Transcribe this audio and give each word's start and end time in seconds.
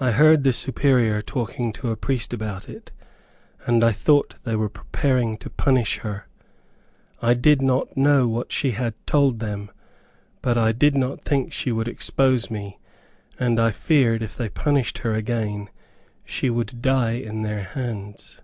I 0.00 0.12
heard 0.12 0.44
the 0.44 0.52
Superior 0.54 1.20
talking 1.20 1.74
to 1.74 1.90
a 1.90 1.96
priest 1.98 2.32
about 2.32 2.70
it, 2.70 2.90
and 3.66 3.84
I 3.84 3.92
thought 3.92 4.36
they 4.44 4.56
were 4.56 4.70
preparing 4.70 5.36
to 5.40 5.50
punish 5.50 5.98
her. 5.98 6.26
I 7.20 7.34
did 7.34 7.60
not 7.60 7.94
know 7.94 8.26
what 8.26 8.50
she 8.50 8.70
had 8.70 8.94
told 9.06 9.40
them, 9.40 9.70
but 10.40 10.56
I 10.56 10.72
did 10.72 10.94
not 10.94 11.24
think 11.24 11.52
she 11.52 11.70
would 11.70 11.86
expose 11.86 12.50
me, 12.50 12.78
and 13.38 13.60
I 13.60 13.72
feared, 13.72 14.22
if 14.22 14.34
they 14.34 14.48
punished 14.48 14.96
her 15.04 15.12
again, 15.14 15.68
she 16.24 16.48
would 16.48 16.80
die 16.80 17.16
in 17.16 17.42
their 17.42 17.62
hands. 17.62 18.40